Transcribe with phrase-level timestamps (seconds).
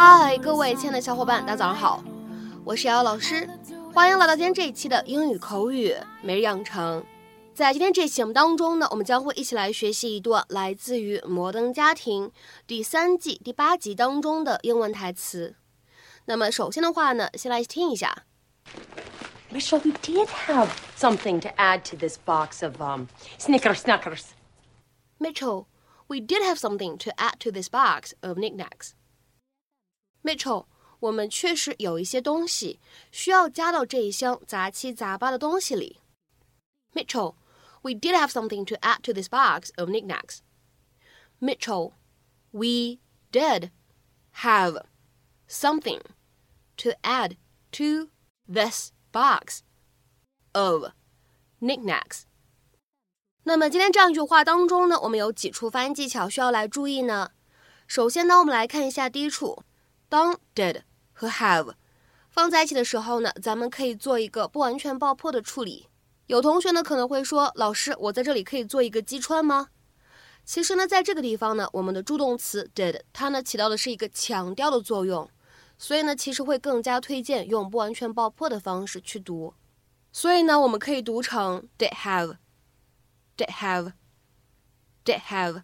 [0.00, 2.04] 嗨，各位亲爱的小伙伴，大家早上好，
[2.64, 3.50] 我是瑶瑶老师，
[3.92, 5.92] 欢迎来到今天这一期的英语口语
[6.22, 7.04] 每日养成。
[7.52, 12.28] 在今天这期节目当中呢，我们将会一起来学习一段来自于《摩登家庭》
[12.64, 15.56] 第三季第八集当中的英文台词。
[16.26, 18.22] 那么首先的话呢，先来听一下。
[19.50, 23.08] Mitchell, we did have something to add to this box of um
[23.40, 24.26] Snickers Snuckers.
[25.18, 25.66] Mitchell,
[26.06, 28.92] we did have something to add to this box of knickknacks.
[30.27, 30.65] Mitchell，
[30.99, 32.79] 我们确实有一些东西
[33.11, 35.99] 需要加到这一箱杂七杂八的东西里。
[36.93, 37.35] Mitchell,
[37.81, 40.39] we did have something to add to this box of knickknacks.
[41.39, 41.93] Mitchell,
[42.51, 42.99] we
[43.31, 43.71] did
[44.35, 44.85] have
[45.47, 45.99] something
[46.77, 47.35] to add
[47.71, 48.09] to
[48.47, 49.59] this box
[50.53, 50.91] of
[51.59, 52.23] knickknacks.
[53.43, 57.31] 那么今天这样一句话当中呢，我们有几处发音技巧需要来注意呢？
[57.87, 59.63] 首先呢，我们来看一下第一处。
[60.08, 61.74] 当 did 和 have
[62.30, 65.88] 放在一起的时候呢，咱们可以做一个不完全爆破的处理。
[66.26, 69.68] 有同学呢可能会说，老师，我在这里可以做一个击穿吗？
[70.44, 75.28] 其实呢，在这个地方呢，我们的助动词 did 它呢起到的是一个强调的作用，
[75.76, 79.52] 所以呢，其实会更加推荐用不完全爆破的方式去读。
[80.12, 85.62] 所以呢，我们可以读成 did have，did have，did have。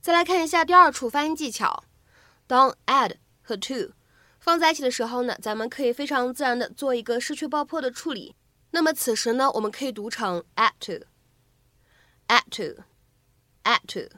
[0.00, 1.84] 再来看一下第二处发音技巧，
[2.46, 3.14] 当 add
[3.48, 3.94] 和 to
[4.38, 8.36] 放在一起的时候呢，咱们可以非常自然的做一个失去爆破的处理。
[8.72, 14.14] 那么此时呢，我们可以读成 add to，add to，add to。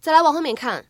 [0.00, 0.86] 再来往后面看，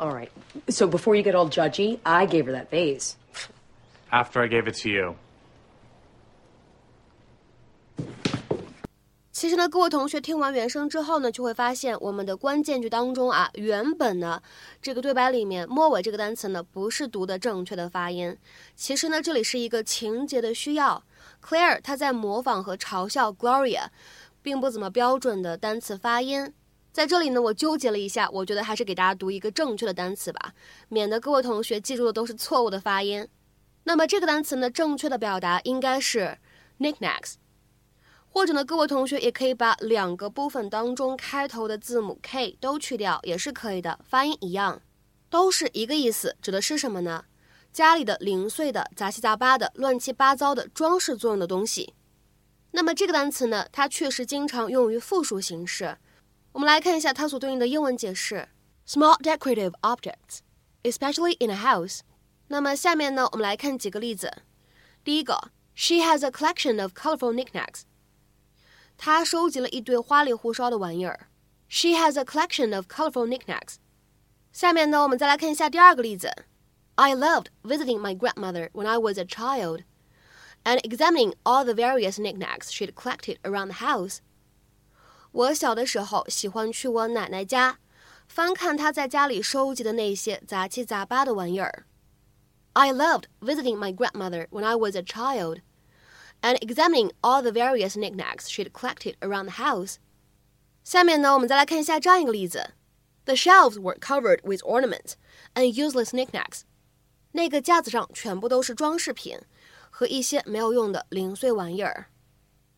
[0.00, 0.06] Oh.
[0.06, 0.30] All right.
[0.68, 3.16] So before you get all judgy, I gave her that vase.
[4.10, 5.16] After I gave it to you.
[9.42, 14.40] 其实呢，各位同学听完原声之后呢，就会发现我们的关键句当中啊，原本呢
[14.80, 18.38] 这个对白里面末尾这个单词呢不是读的正确的发音。
[18.76, 21.02] 其实呢，这里是一个情节的需要。
[21.44, 23.86] Claire 她在模仿和嘲笑 Gloria，
[24.42, 26.54] 并不怎么标准的单词发音。
[26.92, 30.54] 在这里呢，我纠结了一下，我觉得还是给大家读一个正确的单词吧，
[30.88, 33.26] 免得各位同学记住的都是错误的发音。
[33.82, 36.38] 那么这个单词呢，正确的表达应该是
[36.78, 37.41] knickknacks。
[38.32, 44.80] 或者呢，各位同学也可以把两个部分当中开头的字母 k 都去掉，也是可以的，发音一样，
[45.28, 47.26] 都是一个意思，指的是什么呢？
[47.74, 51.92] 家里的零碎的、杂七杂八的、乱七八糟的装饰作用的东西。
[52.70, 55.98] 那么这个单词呢，它确实经常用于复数形式。
[56.52, 58.48] 我们来看一下它所对应的英文解释
[58.88, 60.38] ：small decorative objects,
[60.82, 62.00] especially in a house。
[62.48, 64.32] 那么下面呢，我们来看几个例子。
[65.04, 67.82] 第一个，She has a collection of colorful knickknacks。
[69.01, 71.27] 她收集了一堆花里胡哨的玩意儿。
[71.69, 73.75] She has a collection of colorful knickknacks。
[74.51, 76.31] 下面呢，我们再来看一下第二个例子。
[76.95, 79.83] I loved visiting my grandmother when I was a child
[80.63, 84.17] and examining all the various knickknacks she'd collected around the house.
[85.31, 87.77] 我小的时候喜欢去我奶奶家，
[88.27, 91.85] 翻看她在家里收集的那些杂七杂八的玩意儿。
[92.73, 95.61] I loved visiting my grandmother when I was a child
[96.41, 99.95] and examining all the various knickknacks she'd collected around the house.
[100.83, 102.71] 下面呢，我们再来看一下这样一个例子：
[103.25, 105.13] The shelves were covered with ornaments
[105.53, 106.61] and useless knickknacks.
[107.33, 109.39] 那个架子上全部都是装饰品
[109.89, 112.07] 和一些没有用的零碎玩意儿。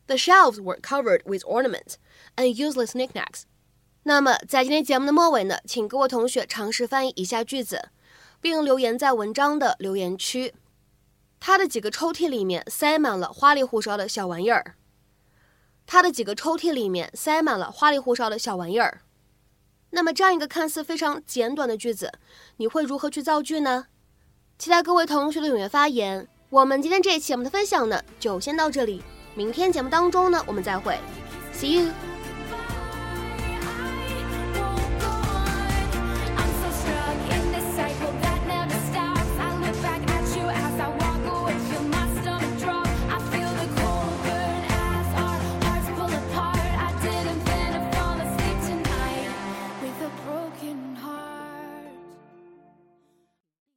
[0.08, 1.96] The shelves were covered with ornaments
[2.36, 3.44] and useless knickknacks。
[4.04, 7.90] 那么，在今天节目的末尾呢，请各位同学尝试翻译以下句子，
[8.42, 10.56] 并留言在文章的留言区。
[11.47, 14.77] 他的几个抽屉里面塞满了花里胡哨的小玩意儿。
[15.85, 19.03] 他的几个抽屉里面塞满了花里胡哨的小玩意儿。
[19.91, 22.11] 那么，这样一个看似非常简短的句子，
[22.57, 23.89] 你会如何去造句呢？
[24.59, 26.27] 期待各位同学的踊跃发言。
[26.49, 29.03] 我们今天这一期我们的分享呢，就先到这里。
[29.35, 30.99] 明天节目当中呢，我们再会
[31.53, 31.93] ，See you。